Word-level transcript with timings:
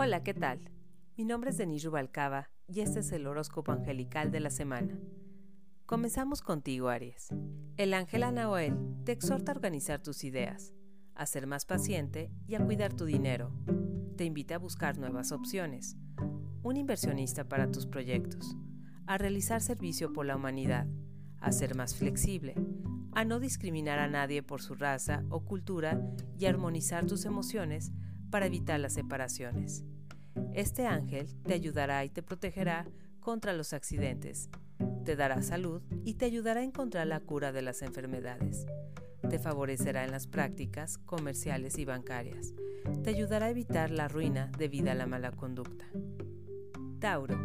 Hola, 0.00 0.22
¿qué 0.22 0.32
tal? 0.32 0.60
Mi 1.16 1.24
nombre 1.24 1.50
es 1.50 1.56
Denis 1.56 1.82
Rubalcaba 1.82 2.50
y 2.68 2.82
este 2.82 3.00
es 3.00 3.10
el 3.10 3.26
horóscopo 3.26 3.72
angelical 3.72 4.30
de 4.30 4.38
la 4.38 4.50
semana. 4.50 4.96
Comenzamos 5.86 6.40
contigo, 6.40 6.88
Aries. 6.88 7.30
El 7.76 7.92
ángel 7.92 8.22
Anahuel 8.22 8.76
te 9.04 9.10
exhorta 9.10 9.50
a 9.50 9.56
organizar 9.56 10.00
tus 10.00 10.22
ideas, 10.22 10.72
a 11.16 11.26
ser 11.26 11.48
más 11.48 11.66
paciente 11.66 12.30
y 12.46 12.54
a 12.54 12.64
cuidar 12.64 12.94
tu 12.94 13.06
dinero. 13.06 13.50
Te 14.16 14.24
invita 14.24 14.54
a 14.54 14.58
buscar 14.58 14.98
nuevas 14.98 15.32
opciones, 15.32 15.96
un 16.62 16.76
inversionista 16.76 17.48
para 17.48 17.68
tus 17.68 17.84
proyectos, 17.84 18.56
a 19.08 19.18
realizar 19.18 19.60
servicio 19.62 20.12
por 20.12 20.26
la 20.26 20.36
humanidad, 20.36 20.86
a 21.40 21.50
ser 21.50 21.74
más 21.74 21.96
flexible, 21.96 22.54
a 23.14 23.24
no 23.24 23.40
discriminar 23.40 23.98
a 23.98 24.06
nadie 24.06 24.44
por 24.44 24.62
su 24.62 24.76
raza 24.76 25.24
o 25.28 25.44
cultura 25.44 26.00
y 26.38 26.46
a 26.46 26.50
armonizar 26.50 27.04
tus 27.06 27.24
emociones 27.24 27.90
para 28.30 28.46
evitar 28.46 28.80
las 28.80 28.94
separaciones. 28.94 29.84
Este 30.52 30.86
ángel 30.86 31.28
te 31.44 31.54
ayudará 31.54 32.04
y 32.04 32.10
te 32.10 32.22
protegerá 32.22 32.86
contra 33.20 33.52
los 33.52 33.72
accidentes, 33.72 34.48
te 35.04 35.16
dará 35.16 35.42
salud 35.42 35.82
y 36.04 36.14
te 36.14 36.24
ayudará 36.24 36.60
a 36.60 36.64
encontrar 36.64 37.06
la 37.06 37.20
cura 37.20 37.52
de 37.52 37.62
las 37.62 37.82
enfermedades. 37.82 38.66
Te 39.28 39.38
favorecerá 39.38 40.04
en 40.04 40.10
las 40.10 40.26
prácticas 40.26 40.98
comerciales 40.98 41.78
y 41.78 41.84
bancarias. 41.84 42.54
Te 43.02 43.10
ayudará 43.10 43.46
a 43.46 43.50
evitar 43.50 43.90
la 43.90 44.08
ruina 44.08 44.50
debido 44.56 44.90
a 44.90 44.94
la 44.94 45.06
mala 45.06 45.32
conducta. 45.32 45.84
Tauro. 47.00 47.36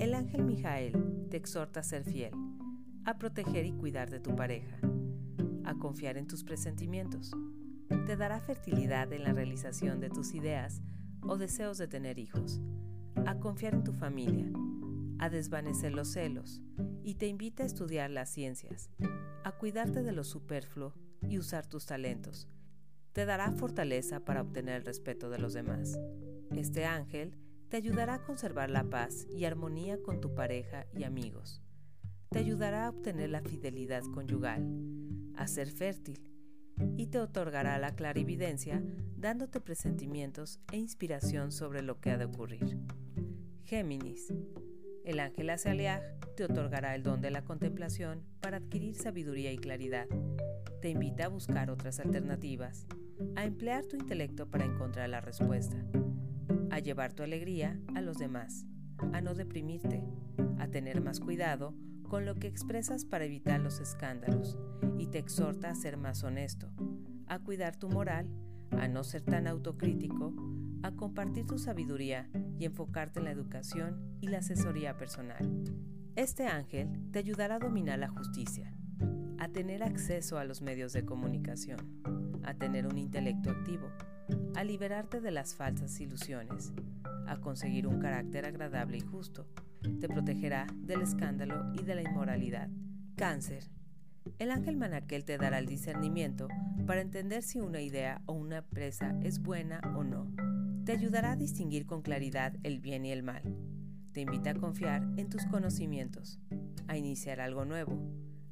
El 0.00 0.14
ángel 0.14 0.44
Mijael 0.44 1.26
te 1.30 1.36
exhorta 1.36 1.80
a 1.80 1.82
ser 1.84 2.04
fiel, 2.04 2.32
a 3.04 3.18
proteger 3.18 3.64
y 3.64 3.72
cuidar 3.72 4.10
de 4.10 4.20
tu 4.20 4.34
pareja, 4.34 4.78
a 5.64 5.74
confiar 5.74 6.16
en 6.16 6.26
tus 6.26 6.44
presentimientos, 6.44 7.32
te 7.88 8.16
dará 8.16 8.40
fertilidad 8.40 9.12
en 9.12 9.24
la 9.24 9.32
realización 9.32 10.00
de 10.00 10.10
tus 10.10 10.34
ideas 10.34 10.82
o 11.22 11.36
deseos 11.36 11.78
de 11.78 11.88
tener 11.88 12.18
hijos, 12.18 12.60
a 13.26 13.38
confiar 13.38 13.74
en 13.74 13.84
tu 13.84 13.92
familia, 13.92 14.50
a 15.18 15.28
desvanecer 15.28 15.92
los 15.92 16.08
celos 16.08 16.62
y 17.02 17.14
te 17.14 17.26
invita 17.26 17.62
a 17.62 17.66
estudiar 17.66 18.10
las 18.10 18.30
ciencias, 18.30 18.90
a 19.44 19.52
cuidarte 19.52 20.02
de 20.02 20.12
lo 20.12 20.24
superfluo 20.24 20.94
y 21.28 21.38
usar 21.38 21.66
tus 21.66 21.86
talentos. 21.86 22.48
Te 23.12 23.24
dará 23.24 23.50
fortaleza 23.52 24.20
para 24.20 24.42
obtener 24.42 24.76
el 24.76 24.84
respeto 24.84 25.30
de 25.30 25.38
los 25.38 25.52
demás. 25.52 25.98
Este 26.54 26.84
ángel 26.84 27.36
te 27.68 27.76
ayudará 27.76 28.14
a 28.14 28.22
conservar 28.22 28.70
la 28.70 28.84
paz 28.84 29.26
y 29.30 29.44
armonía 29.44 30.00
con 30.02 30.20
tu 30.20 30.34
pareja 30.34 30.86
y 30.94 31.04
amigos. 31.04 31.62
Te 32.30 32.38
ayudará 32.38 32.86
a 32.86 32.90
obtener 32.90 33.30
la 33.30 33.42
fidelidad 33.42 34.02
conyugal, 34.14 34.66
a 35.36 35.46
ser 35.46 35.70
fértil 35.70 36.37
y 36.96 37.06
te 37.06 37.18
otorgará 37.18 37.78
la 37.78 37.94
clarividencia 37.94 38.82
dándote 39.16 39.60
presentimientos 39.60 40.60
e 40.72 40.76
inspiración 40.76 41.52
sobre 41.52 41.82
lo 41.82 42.00
que 42.00 42.10
ha 42.10 42.18
de 42.18 42.26
ocurrir. 42.26 42.78
Géminis. 43.64 44.32
El 45.04 45.20
ángel 45.20 45.50
Azaleaj 45.50 46.02
te 46.36 46.44
otorgará 46.44 46.94
el 46.94 47.02
don 47.02 47.20
de 47.20 47.30
la 47.30 47.42
contemplación 47.42 48.22
para 48.40 48.58
adquirir 48.58 48.94
sabiduría 48.94 49.52
y 49.52 49.58
claridad. 49.58 50.06
Te 50.80 50.90
invita 50.90 51.24
a 51.24 51.28
buscar 51.28 51.70
otras 51.70 51.98
alternativas, 51.98 52.86
a 53.34 53.44
emplear 53.44 53.84
tu 53.86 53.96
intelecto 53.96 54.50
para 54.50 54.64
encontrar 54.64 55.08
la 55.08 55.20
respuesta, 55.20 55.76
a 56.70 56.78
llevar 56.78 57.12
tu 57.12 57.22
alegría 57.22 57.80
a 57.94 58.00
los 58.00 58.18
demás, 58.18 58.66
a 59.12 59.20
no 59.20 59.34
deprimirte, 59.34 60.04
a 60.58 60.68
tener 60.68 61.00
más 61.00 61.20
cuidado 61.20 61.74
con 62.08 62.24
lo 62.24 62.34
que 62.34 62.48
expresas 62.48 63.04
para 63.04 63.24
evitar 63.24 63.60
los 63.60 63.80
escándalos 63.80 64.58
y 64.98 65.06
te 65.06 65.18
exhorta 65.18 65.70
a 65.70 65.74
ser 65.74 65.96
más 65.96 66.24
honesto, 66.24 66.70
a 67.26 67.38
cuidar 67.38 67.76
tu 67.76 67.88
moral, 67.88 68.28
a 68.70 68.88
no 68.88 69.04
ser 69.04 69.22
tan 69.22 69.46
autocrítico, 69.46 70.34
a 70.82 70.92
compartir 70.92 71.46
tu 71.46 71.58
sabiduría 71.58 72.28
y 72.58 72.64
enfocarte 72.64 73.18
en 73.18 73.26
la 73.26 73.30
educación 73.30 74.16
y 74.20 74.28
la 74.28 74.38
asesoría 74.38 74.96
personal. 74.96 75.64
Este 76.16 76.46
ángel 76.46 76.88
te 77.12 77.18
ayudará 77.18 77.56
a 77.56 77.60
dominar 77.60 77.98
la 77.98 78.08
justicia, 78.08 78.74
a 79.38 79.48
tener 79.48 79.82
acceso 79.82 80.38
a 80.38 80.44
los 80.44 80.62
medios 80.62 80.92
de 80.92 81.04
comunicación, 81.04 82.00
a 82.42 82.54
tener 82.54 82.86
un 82.86 82.98
intelecto 82.98 83.50
activo, 83.50 83.88
a 84.54 84.64
liberarte 84.64 85.20
de 85.20 85.30
las 85.30 85.54
falsas 85.54 86.00
ilusiones, 86.00 86.72
a 87.26 87.36
conseguir 87.36 87.86
un 87.86 88.00
carácter 88.00 88.46
agradable 88.46 88.96
y 88.96 89.00
justo, 89.00 89.46
te 90.00 90.08
protegerá 90.08 90.66
del 90.74 91.02
escándalo 91.02 91.72
y 91.74 91.82
de 91.82 91.94
la 91.94 92.02
inmoralidad. 92.02 92.68
Cáncer. 93.16 93.70
El 94.38 94.50
ángel 94.50 94.76
Manaquel 94.76 95.24
te 95.24 95.38
dará 95.38 95.58
el 95.58 95.66
discernimiento 95.66 96.48
para 96.86 97.00
entender 97.00 97.42
si 97.42 97.60
una 97.60 97.80
idea 97.80 98.22
o 98.26 98.32
una 98.32 98.58
empresa 98.58 99.16
es 99.22 99.40
buena 99.40 99.80
o 99.96 100.04
no. 100.04 100.30
Te 100.84 100.92
ayudará 100.92 101.32
a 101.32 101.36
distinguir 101.36 101.86
con 101.86 102.02
claridad 102.02 102.54
el 102.62 102.80
bien 102.80 103.04
y 103.04 103.12
el 103.12 103.22
mal. 103.22 103.42
Te 104.12 104.20
invita 104.20 104.50
a 104.50 104.54
confiar 104.54 105.02
en 105.16 105.28
tus 105.28 105.44
conocimientos, 105.46 106.40
a 106.86 106.96
iniciar 106.96 107.40
algo 107.40 107.64
nuevo, 107.64 108.00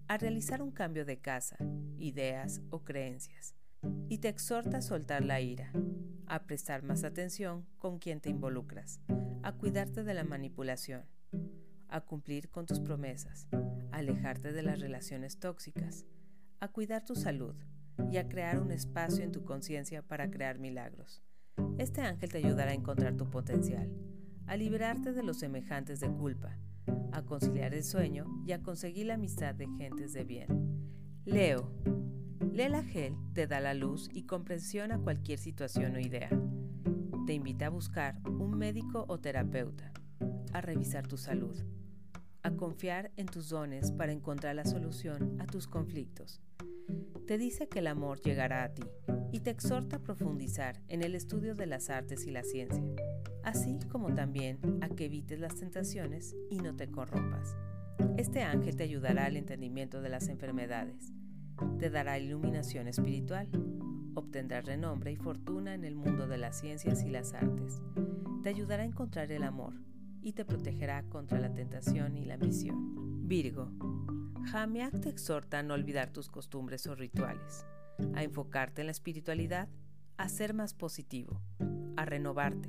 a 0.09 0.19
realizar 0.19 0.63
un 0.63 0.71
cambio 0.71 1.05
de 1.05 1.19
casa, 1.19 1.57
ideas 1.99 2.63
o 2.71 2.85
creencias. 2.85 3.55
Y 4.09 4.19
te 4.19 4.29
exhorta 4.29 4.79
a 4.79 4.83
soltar 4.83 5.25
la 5.25 5.41
ira, 5.41 5.73
a 6.27 6.45
prestar 6.45 6.83
más 6.83 7.05
atención 7.05 7.67
con 7.79 7.99
quien 7.99 8.21
te 8.21 8.31
involucras, 8.31 9.01
a 9.43 9.53
cuidarte 9.53 10.03
de 10.03 10.15
la 10.15 10.25
manipulación 10.25 11.05
a 11.89 12.01
cumplir 12.01 12.51
con 12.51 12.67
tus 12.67 12.81
promesas, 12.81 13.49
a 13.93 13.99
alejarte 13.99 14.53
de 14.53 14.63
las 14.63 14.81
relaciones 14.81 15.39
tóxicas, 15.39 16.05
a 16.61 16.69
cuidar 16.69 17.05
tu 17.05 17.15
salud 17.15 17.55
y 18.11 18.19
a 18.19 18.29
crear 18.29 18.61
un 18.61 18.71
espacio 18.71 19.25
en 19.25 19.33
tu 19.33 19.45
conciencia 19.45 20.03
para 20.03 20.31
crear 20.31 20.59
milagros. 20.59 21.23
Este 21.79 22.03
ángel 22.03 22.31
te 22.31 22.39
ayudará 22.39 22.73
a 22.73 22.75
encontrar 22.75 23.17
tu 23.17 23.31
potencial, 23.31 23.91
a 24.47 24.57
liberarte 24.57 25.13
de 25.13 25.23
los 25.23 25.39
semejantes 25.39 26.01
de 26.01 26.11
culpa, 26.11 26.59
a 27.13 27.23
conciliar 27.23 27.75
el 27.75 27.83
sueño 27.83 28.27
y 28.47 28.53
a 28.53 28.63
conseguir 28.63 29.07
la 29.07 29.15
amistad 29.15 29.55
de 29.55 29.67
gentes 29.79 30.13
de 30.13 30.25
bien. 30.25 30.47
Leo. 31.25 31.73
Lela 32.53 32.83
Gel 32.83 33.15
te 33.35 33.47
da 33.47 33.61
la 33.61 33.75
luz 33.75 34.09
y 34.13 34.23
comprensión 34.23 34.93
a 34.93 34.99
cualquier 34.99 35.39
situación 35.39 35.97
o 35.97 36.01
idea. 36.01 36.31
Te 37.27 37.35
invita 37.35 37.67
a 37.67 37.71
buscar 37.71 38.21
un 38.25 38.57
médico 38.57 39.05
o 39.09 39.19
terapeuta 39.19 39.93
a 40.59 40.61
revisar 40.61 41.07
tu 41.07 41.17
salud, 41.17 41.57
a 42.43 42.51
confiar 42.53 43.11
en 43.17 43.27
tus 43.27 43.49
dones 43.49 43.93
para 43.93 44.13
encontrar 44.13 44.55
la 44.55 44.65
solución 44.65 45.41
a 45.41 45.47
tus 45.47 45.67
conflictos. 45.67 46.41
Te 47.27 47.39
dice 47.39 47.69
que 47.69 47.81
el 47.81 47.89
amor 47.89 48.21
llegará 48.21 48.63
a 48.63 48.73
ti 48.73 48.85
y 49.33 49.41
te 49.41 49.51
exhorta 49.51 49.97
a 49.97 50.03
profundizar 50.03 50.81
en 50.89 51.03
el 51.03 51.15
estudio 51.15 51.55
de 51.55 51.67
las 51.67 51.91
artes 51.91 52.27
y 52.27 52.31
la 52.31 52.45
ciencia, 52.45 52.83
así 53.43 53.79
como 53.91 54.15
también 54.15 54.61
a 54.81 54.89
que 54.89 55.07
evites 55.07 55.41
las 55.41 55.57
tentaciones 55.57 56.37
y 56.49 56.59
no 56.59 56.77
te 56.77 56.89
corrompas. 56.89 57.57
Este 58.17 58.43
ángel 58.43 58.77
te 58.77 58.85
ayudará 58.85 59.25
al 59.25 59.37
entendimiento 59.37 60.01
de 60.01 60.09
las 60.09 60.29
enfermedades, 60.29 61.13
te 61.79 61.91
dará 61.91 62.19
iluminación 62.19 62.87
espiritual, 62.87 63.49
obtendrás 64.15 64.65
renombre 64.65 65.13
y 65.13 65.17
fortuna 65.17 65.75
en 65.75 65.85
el 65.85 65.97
mundo 65.97 66.29
de 66.29 66.39
las 66.39 66.61
ciencias 66.61 67.03
y 67.03 67.11
las 67.11 67.35
artes, 67.35 67.83
te 68.43 68.51
ayudará 68.51 68.85
a 68.85 68.87
encontrar 68.87 69.33
el 69.33 69.43
amor, 69.43 69.75
y 70.27 70.33
te 70.33 70.45
protegerá 70.45 71.05
contra 71.05 71.39
la 71.39 71.55
tentación 71.55 72.17
y 72.17 72.25
la 72.25 72.35
ambición. 72.35 73.29
Virgo. 73.29 73.71
Jamiak 74.51 75.01
te 75.01 75.09
exhorta 75.09 75.61
a 75.61 75.63
no 75.63 75.75
olvidar 75.75 76.11
tus 76.11 76.29
costumbres 76.29 76.85
o 76.89 76.97
rituales, 76.97 77.65
a 78.13 78.25
enfocarte 78.25 78.81
en 78.81 78.89
la 78.89 78.91
espiritualidad, 78.91 79.69
a 80.17 80.29
ser 80.29 80.53
más 80.53 80.75
positivo, 80.75 81.41
a 81.97 82.05
renovarte, 82.05 82.69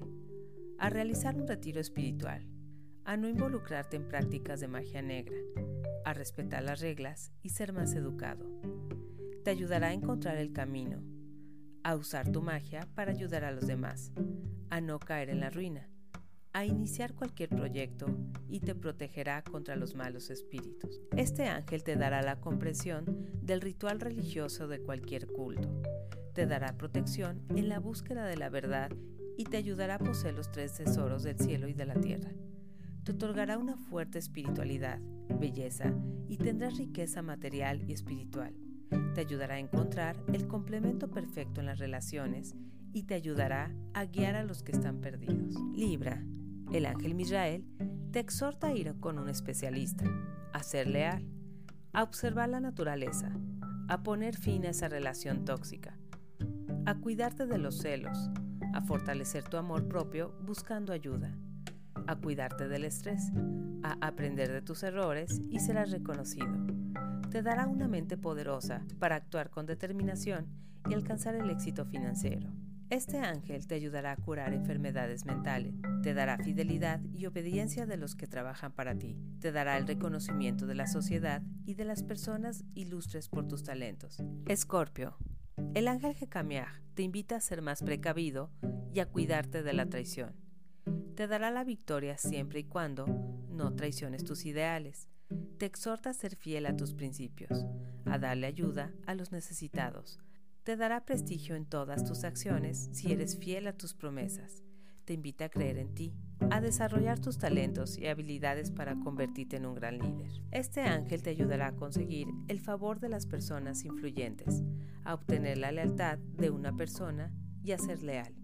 a 0.78 0.92
realizar 0.92 1.36
un 1.36 1.48
retiro 1.48 1.82
espiritual, 1.82 2.48
a 3.06 3.18
no 3.18 3.28
involucrarte 3.28 3.96
en 3.96 4.08
prácticas 4.08 4.60
de 4.60 4.68
magia 4.68 5.02
negra, 5.02 5.38
a 6.06 6.14
respetar 6.14 6.62
las 6.62 6.80
reglas 6.80 7.32
y 7.42 7.50
ser 7.50 7.74
más 7.74 7.96
educado. 7.96 8.46
Te 9.44 9.50
ayudará 9.50 9.88
a 9.88 9.94
encontrar 9.94 10.38
el 10.38 10.54
camino, 10.54 11.02
a 11.84 11.96
usar 11.96 12.32
tu 12.32 12.44
magia 12.44 12.88
para 12.94 13.14
ayudar 13.14 13.44
a 13.44 13.52
los 13.52 13.66
demás, 13.66 14.12
a 14.70 14.80
no 14.80 15.00
caer 15.00 15.32
en 15.32 15.40
la 15.40 15.50
ruina, 15.50 15.90
a 16.58 16.66
iniciar 16.66 17.14
cualquier 17.14 17.50
proyecto 17.50 18.08
y 18.50 18.62
te 18.62 18.74
protegerá 18.74 19.44
contra 19.44 19.76
los 19.76 19.94
malos 19.94 20.32
espíritus. 20.32 21.00
Este 21.16 21.44
ángel 21.44 21.84
te 21.84 21.96
dará 21.96 22.24
la 22.24 22.42
comprensión 22.42 23.06
del 23.44 23.62
ritual 23.62 24.00
religioso 24.00 24.68
de 24.68 24.80
cualquier 24.80 25.28
culto. 25.28 25.84
Te 26.34 26.48
dará 26.48 26.76
protección 26.76 27.44
en 27.50 27.70
la 27.70 27.80
búsqueda 27.80 28.26
de 28.26 28.38
la 28.38 28.50
verdad 28.50 28.90
y 29.38 29.44
te 29.44 29.58
ayudará 29.58 29.96
a 29.96 30.00
poseer 30.00 30.34
los 30.34 30.50
tres 30.50 30.74
tesoros 30.74 31.22
del 31.22 31.38
cielo 31.38 31.68
y 31.68 31.74
de 31.74 31.86
la 31.86 31.94
tierra. 31.94 32.32
Te 33.04 33.12
otorgará 33.12 33.60
una 33.60 33.78
fuerte 33.78 34.18
espiritualidad, 34.18 35.00
belleza 35.40 35.94
y 36.28 36.38
tendrás 36.38 36.80
riqueza 36.80 37.22
material 37.22 37.88
y 37.88 37.94
espiritual. 37.94 38.56
Te 39.14 39.22
ayudará 39.22 39.56
a 39.56 39.60
encontrar 39.60 40.18
el 40.34 40.48
complemento 40.48 41.12
perfecto 41.12 41.60
en 41.60 41.68
las 41.68 41.78
relaciones 41.78 42.56
y 42.94 43.04
te 43.04 43.14
ayudará 43.14 43.76
a 43.94 44.06
guiar 44.06 44.36
a 44.36 44.44
los 44.44 44.64
que 44.64 44.72
están 44.72 45.02
perdidos. 45.02 45.54
Libra, 45.76 46.26
el 46.72 46.86
ángel 46.86 47.16
Misrael 47.16 47.66
te 48.12 48.20
exhorta 48.20 48.68
a 48.68 48.74
ir 48.74 49.00
con 49.00 49.20
un 49.20 49.30
especialista, 49.30 50.06
a 50.54 50.64
ser 50.64 50.88
leal, 50.88 51.26
a 51.94 52.04
observar 52.04 52.50
la 52.50 52.60
naturaleza, 52.60 53.32
a 53.88 54.04
poner 54.04 54.36
fin 54.36 54.66
a 54.66 54.70
esa 54.70 54.90
relación 54.90 55.46
tóxica, 55.46 55.98
a 56.86 56.96
cuidarte 56.96 57.46
de 57.46 57.58
los 57.58 57.78
celos, 57.78 58.18
a 58.74 58.82
fortalecer 58.82 59.44
tu 59.44 59.58
amor 59.58 59.88
propio 59.88 60.34
buscando 60.42 60.94
ayuda, 60.94 61.38
a 62.06 62.16
cuidarte 62.16 62.68
del 62.68 62.86
estrés, 62.86 63.32
a 63.84 63.98
aprender 64.06 64.52
de 64.52 64.62
tus 64.62 64.84
errores 64.84 65.42
y 65.50 65.60
serás 65.60 65.92
reconocido. 65.92 66.48
Te 67.32 67.42
dará 67.42 67.68
una 67.68 67.88
mente 67.88 68.18
poderosa 68.18 68.86
para 69.00 69.16
actuar 69.16 69.50
con 69.50 69.66
determinación 69.66 70.48
y 70.90 70.94
alcanzar 70.94 71.36
el 71.36 71.50
éxito 71.50 71.86
financiero. 71.86 72.50
Este 72.90 73.18
ángel 73.20 73.68
te 73.68 73.76
ayudará 73.76 74.14
a 74.14 74.16
curar 74.16 74.54
enfermedades 74.54 75.26
mentales, 75.26 75.74
te 76.04 76.14
dará 76.14 76.38
fidelidad 76.38 77.02
y 77.14 77.26
obediencia 77.26 77.86
de 77.86 77.98
los 77.98 78.16
que 78.16 78.28
trabajan 78.28 78.72
para 78.72 78.98
ti, 78.98 79.18
te 79.42 79.52
dará 79.52 79.78
el 79.78 79.86
reconocimiento 79.86 80.66
de 80.68 80.76
la 80.76 80.88
sociedad 80.88 81.42
y 81.66 81.74
de 81.74 81.84
las 81.84 82.02
personas 82.04 82.64
ilustres 82.76 83.28
por 83.28 83.46
tus 83.46 83.64
talentos. 83.64 84.24
Escorpio, 84.46 85.18
el 85.74 85.90
ángel 85.90 86.16
Jecamiah 86.16 86.82
te 86.94 87.04
invita 87.04 87.36
a 87.36 87.42
ser 87.42 87.62
más 87.62 87.84
precavido 87.84 88.52
y 88.94 89.02
a 89.02 89.06
cuidarte 89.06 89.64
de 89.64 89.74
la 89.74 89.88
traición. 89.88 90.34
Te 91.16 91.28
dará 91.28 91.52
la 91.52 91.66
victoria 91.66 92.18
siempre 92.18 92.60
y 92.60 92.64
cuando 92.64 93.06
no 93.50 93.76
traiciones 93.76 94.24
tus 94.24 94.46
ideales. 94.46 95.10
Te 95.58 95.66
exhorta 95.66 96.12
a 96.12 96.14
ser 96.14 96.38
fiel 96.38 96.66
a 96.66 96.78
tus 96.78 96.94
principios, 96.94 97.66
a 98.06 98.18
darle 98.18 98.48
ayuda 98.48 98.94
a 99.06 99.14
los 99.14 99.34
necesitados, 99.34 100.22
te 100.68 100.76
dará 100.76 101.06
prestigio 101.06 101.56
en 101.56 101.66
todas 101.66 102.04
tus 102.04 102.26
acciones 102.26 102.90
si 102.92 103.14
eres 103.14 103.38
fiel 103.38 103.68
a 103.68 103.78
tus 103.78 103.94
promesas. 103.94 104.66
Te 105.06 105.14
invita 105.14 105.46
a 105.46 105.50
creer 105.50 105.78
en 105.78 105.96
ti, 105.96 106.14
a 106.52 106.60
desarrollar 106.60 107.20
tus 107.20 107.38
talentos 107.38 107.98
y 107.98 108.08
habilidades 108.08 108.72
para 108.72 109.00
convertirte 109.00 109.56
en 109.56 109.66
un 109.66 109.76
gran 109.76 109.98
líder. 109.98 110.30
Este 110.52 110.82
ángel 110.82 111.24
te 111.24 111.30
ayudará 111.30 111.68
a 111.68 111.76
conseguir 111.78 112.28
el 112.50 112.60
favor 112.60 113.00
de 113.00 113.08
las 113.08 113.26
personas 113.26 113.86
influyentes, 113.86 114.62
a 115.06 115.14
obtener 115.14 115.58
la 115.58 115.72
lealtad 115.72 116.18
de 116.18 116.50
una 116.50 116.76
persona 116.76 117.32
y 117.64 117.72
a 117.72 117.78
ser 117.78 118.04
leal. 118.04 118.36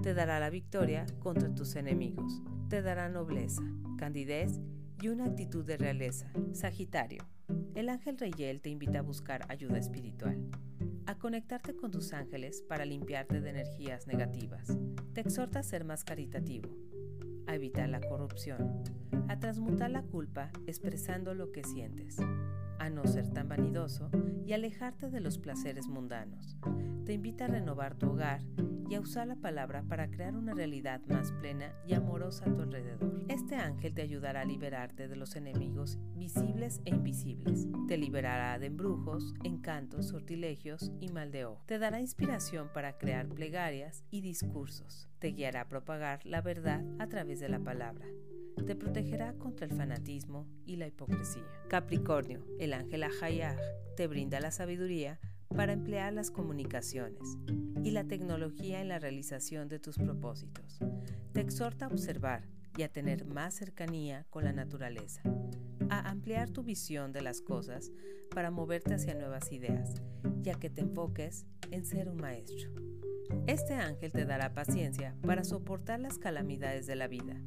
Te 0.00 0.14
dará 0.14 0.38
la 0.38 0.50
victoria 0.50 1.06
contra 1.18 1.52
tus 1.56 1.74
enemigos. 1.74 2.40
Te 2.68 2.82
dará 2.82 3.08
nobleza, 3.08 3.64
candidez 3.98 4.60
y 5.02 5.08
una 5.08 5.24
actitud 5.24 5.64
de 5.64 5.76
realeza. 5.76 6.30
Sagitario. 6.52 7.24
El 7.74 7.88
ángel 7.88 8.16
Reyel 8.16 8.60
te 8.60 8.70
invita 8.70 9.00
a 9.00 9.02
buscar 9.02 9.44
ayuda 9.50 9.78
espiritual 9.78 10.38
a 11.06 11.18
conectarte 11.18 11.76
con 11.76 11.90
tus 11.90 12.12
ángeles 12.12 12.62
para 12.62 12.84
limpiarte 12.84 13.40
de 13.40 13.50
energías 13.50 14.06
negativas. 14.06 14.76
Te 15.12 15.20
exhorta 15.20 15.60
a 15.60 15.62
ser 15.62 15.84
más 15.84 16.04
caritativo, 16.04 16.70
a 17.46 17.54
evitar 17.54 17.88
la 17.88 18.00
corrupción, 18.00 18.82
a 19.28 19.38
transmutar 19.38 19.90
la 19.90 20.02
culpa 20.02 20.50
expresando 20.66 21.34
lo 21.34 21.52
que 21.52 21.64
sientes, 21.64 22.16
a 22.78 22.90
no 22.90 23.06
ser 23.06 23.28
tan 23.28 23.48
vanidoso 23.48 24.10
y 24.46 24.52
alejarte 24.52 25.10
de 25.10 25.20
los 25.20 25.38
placeres 25.38 25.88
mundanos. 25.88 26.56
Te 27.04 27.12
invita 27.12 27.44
a 27.44 27.48
renovar 27.48 27.94
tu 27.96 28.10
hogar 28.10 28.40
y 28.88 28.94
a 28.94 29.00
usar 29.00 29.26
la 29.26 29.36
palabra 29.36 29.82
para 29.82 30.10
crear 30.10 30.36
una 30.36 30.54
realidad 30.54 31.00
más 31.08 31.32
plena 31.32 31.72
y 31.86 31.94
amorosa 31.94 32.44
a 32.48 32.54
tu 32.54 32.62
alrededor. 32.62 33.24
Este 33.28 33.56
ángel 33.56 33.94
te 33.94 34.02
ayudará 34.02 34.42
a 34.42 34.44
liberarte 34.44 35.08
de 35.08 35.16
los 35.16 35.36
enemigos 35.36 35.98
visibles 36.14 36.80
e 36.84 36.90
invisibles. 36.90 37.66
Te 37.88 37.96
liberará 37.96 38.58
de 38.58 38.66
embrujos, 38.66 39.34
encantos, 39.42 40.08
sortilegios 40.08 40.92
y 41.00 41.08
mal 41.08 41.30
de 41.30 41.46
ojo. 41.46 41.62
Te 41.66 41.78
dará 41.78 42.00
inspiración 42.00 42.68
para 42.72 42.98
crear 42.98 43.28
plegarias 43.28 44.04
y 44.10 44.20
discursos. 44.20 45.08
Te 45.18 45.28
guiará 45.28 45.62
a 45.62 45.68
propagar 45.68 46.24
la 46.24 46.42
verdad 46.42 46.84
a 46.98 47.08
través 47.08 47.40
de 47.40 47.48
la 47.48 47.60
palabra 47.60 48.06
te 48.62 48.76
protegerá 48.76 49.34
contra 49.34 49.66
el 49.66 49.72
fanatismo 49.72 50.46
y 50.64 50.76
la 50.76 50.86
hipocresía. 50.86 51.44
Capricornio, 51.68 52.44
el 52.58 52.72
ángel 52.72 53.02
Ahayah, 53.02 53.56
te 53.96 54.06
brinda 54.06 54.40
la 54.40 54.50
sabiduría 54.50 55.20
para 55.54 55.72
emplear 55.72 56.12
las 56.12 56.30
comunicaciones 56.30 57.38
y 57.82 57.90
la 57.90 58.04
tecnología 58.04 58.80
en 58.80 58.88
la 58.88 58.98
realización 58.98 59.68
de 59.68 59.78
tus 59.78 59.96
propósitos. 59.96 60.78
Te 61.32 61.40
exhorta 61.40 61.86
a 61.86 61.88
observar 61.88 62.48
y 62.76 62.82
a 62.82 62.88
tener 62.88 63.24
más 63.24 63.54
cercanía 63.54 64.26
con 64.30 64.44
la 64.44 64.52
naturaleza, 64.52 65.22
a 65.90 66.10
ampliar 66.10 66.50
tu 66.50 66.62
visión 66.62 67.12
de 67.12 67.22
las 67.22 67.40
cosas 67.40 67.92
para 68.34 68.50
moverte 68.50 68.94
hacia 68.94 69.14
nuevas 69.14 69.52
ideas 69.52 69.94
y 70.42 70.50
a 70.50 70.54
que 70.54 70.70
te 70.70 70.80
enfoques 70.80 71.46
en 71.70 71.84
ser 71.84 72.08
un 72.08 72.16
maestro. 72.16 72.70
Este 73.46 73.74
ángel 73.74 74.12
te 74.12 74.24
dará 74.24 74.52
paciencia 74.52 75.14
para 75.22 75.44
soportar 75.44 76.00
las 76.00 76.18
calamidades 76.18 76.86
de 76.86 76.96
la 76.96 77.08
vida. 77.08 77.40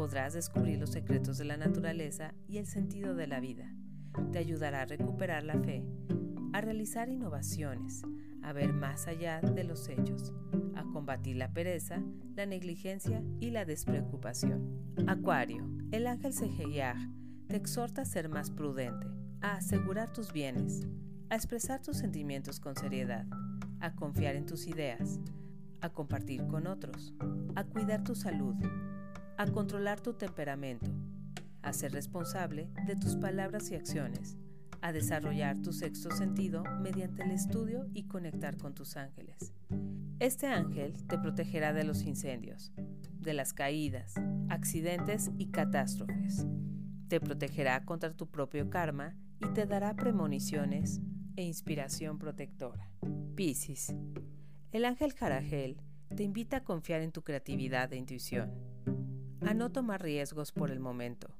Podrás 0.00 0.32
descubrir 0.32 0.78
los 0.78 0.92
secretos 0.92 1.36
de 1.36 1.44
la 1.44 1.58
naturaleza 1.58 2.32
y 2.48 2.56
el 2.56 2.64
sentido 2.66 3.14
de 3.14 3.26
la 3.26 3.38
vida. 3.38 3.70
Te 4.32 4.38
ayudará 4.38 4.80
a 4.80 4.86
recuperar 4.86 5.44
la 5.44 5.60
fe 5.60 5.84
a 6.54 6.62
realizar 6.62 7.10
innovaciones, 7.10 8.00
a 8.42 8.54
ver 8.54 8.72
más 8.72 9.06
allá 9.06 9.42
de 9.42 9.62
los 9.62 9.86
hechos, 9.90 10.32
a 10.74 10.84
combatir 10.84 11.36
la 11.36 11.52
pereza, 11.52 12.02
la 12.34 12.46
negligencia 12.46 13.22
y 13.40 13.50
la 13.50 13.66
despreocupación. 13.66 14.94
Acuario, 15.06 15.68
el 15.90 16.06
ángel 16.06 16.32
Sejeyah 16.32 16.96
te 17.48 17.56
exhorta 17.56 18.00
a 18.00 18.06
ser 18.06 18.30
más 18.30 18.50
prudente, 18.50 19.06
a 19.42 19.56
asegurar 19.56 20.10
tus 20.14 20.32
bienes, 20.32 20.80
a 21.28 21.34
expresar 21.34 21.82
tus 21.82 21.98
sentimientos 21.98 22.58
con 22.58 22.74
seriedad, 22.74 23.26
a 23.80 23.94
confiar 23.94 24.34
en 24.34 24.46
tus 24.46 24.66
ideas, 24.66 25.20
a 25.82 25.90
compartir 25.90 26.46
con 26.46 26.66
otros, 26.66 27.12
a 27.54 27.64
cuidar 27.64 28.02
tu 28.02 28.14
salud, 28.14 28.54
a 29.40 29.46
controlar 29.46 29.98
tu 30.02 30.12
temperamento, 30.12 30.90
a 31.62 31.72
ser 31.72 31.92
responsable 31.92 32.68
de 32.86 32.94
tus 32.94 33.16
palabras 33.16 33.70
y 33.70 33.74
acciones, 33.74 34.36
a 34.82 34.92
desarrollar 34.92 35.58
tu 35.62 35.72
sexto 35.72 36.10
sentido 36.10 36.62
mediante 36.82 37.22
el 37.22 37.30
estudio 37.30 37.88
y 37.94 38.02
conectar 38.02 38.58
con 38.58 38.74
tus 38.74 38.98
ángeles. 38.98 39.54
Este 40.18 40.46
ángel 40.46 40.92
te 41.06 41.16
protegerá 41.16 41.72
de 41.72 41.84
los 41.84 42.02
incendios, 42.02 42.70
de 43.18 43.32
las 43.32 43.54
caídas, 43.54 44.12
accidentes 44.50 45.30
y 45.38 45.46
catástrofes. 45.46 46.46
Te 47.08 47.18
protegerá 47.18 47.86
contra 47.86 48.12
tu 48.12 48.26
propio 48.26 48.68
karma 48.68 49.16
y 49.40 49.48
te 49.54 49.64
dará 49.64 49.96
premoniciones 49.96 51.00
e 51.36 51.44
inspiración 51.44 52.18
protectora. 52.18 52.90
Piscis. 53.36 53.94
El 54.70 54.84
ángel 54.84 55.14
Jarajel 55.14 55.80
te 56.14 56.24
invita 56.24 56.58
a 56.58 56.64
confiar 56.64 57.00
en 57.00 57.10
tu 57.10 57.22
creatividad 57.22 57.90
e 57.94 57.96
intuición, 57.96 58.69
a 59.46 59.54
no 59.54 59.70
tomar 59.70 60.02
riesgos 60.02 60.52
por 60.52 60.70
el 60.70 60.80
momento, 60.80 61.34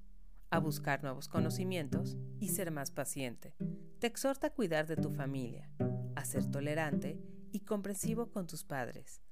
a 0.50 0.58
buscar 0.58 1.02
nuevos 1.02 1.28
conocimientos 1.28 2.16
y 2.38 2.48
ser 2.48 2.70
más 2.70 2.90
paciente. 2.90 3.54
Te 3.98 4.06
exhorta 4.06 4.48
a 4.48 4.50
cuidar 4.50 4.86
de 4.86 4.96
tu 4.96 5.10
familia, 5.10 5.70
a 6.16 6.24
ser 6.24 6.46
tolerante 6.46 7.18
y 7.52 7.60
comprensivo 7.60 8.30
con 8.30 8.46
tus 8.46 8.64
padres, 8.64 9.22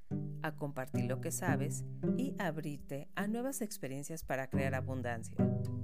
a 0.43 0.55
compartir 0.55 1.05
lo 1.07 1.21
que 1.21 1.31
sabes 1.31 1.85
y 2.17 2.35
abrirte 2.39 3.09
a 3.15 3.27
nuevas 3.27 3.61
experiencias 3.61 4.25
para 4.25 4.49
crear 4.49 4.75
abundancia. 4.75 5.37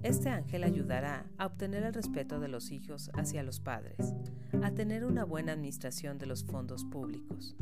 Este 0.02 0.28
ángel 0.28 0.64
ayudará 0.64 1.30
a 1.38 1.46
obtener 1.46 1.82
el 1.82 1.94
respeto 1.94 2.38
de 2.38 2.48
los 2.48 2.70
hijos 2.70 3.10
hacia 3.14 3.42
los 3.42 3.60
padres, 3.60 4.14
a 4.62 4.70
tener 4.72 5.04
una 5.04 5.24
buena 5.24 5.52
administración 5.52 6.18
de 6.18 6.26
los 6.26 6.44
fondos 6.44 6.84
públicos. 6.84 7.56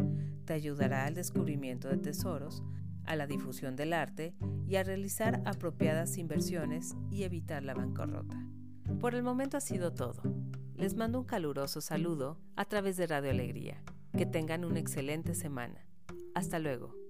Te 0.44 0.52
ayudará 0.52 1.06
al 1.06 1.14
descubrimiento 1.14 1.88
de 1.88 1.98
tesoros, 1.98 2.62
a 3.04 3.16
la 3.16 3.26
difusión 3.26 3.76
del 3.76 3.92
arte 3.92 4.34
y 4.66 4.76
a 4.76 4.84
realizar 4.84 5.42
apropiadas 5.44 6.18
inversiones 6.18 6.94
y 7.10 7.24
evitar 7.24 7.62
la 7.62 7.74
bancarrota. 7.74 8.46
Por 9.00 9.14
el 9.14 9.22
momento 9.22 9.56
ha 9.56 9.60
sido 9.60 9.92
todo. 9.92 10.22
Les 10.76 10.94
mando 10.94 11.18
un 11.18 11.24
caluroso 11.24 11.80
saludo 11.80 12.38
a 12.56 12.64
través 12.64 12.96
de 12.96 13.06
Radio 13.06 13.30
Alegría. 13.30 13.82
Que 14.16 14.26
tengan 14.26 14.64
una 14.64 14.78
excelente 14.78 15.34
semana. 15.34 15.86
Hasta 16.34 16.58
luego. 16.58 17.01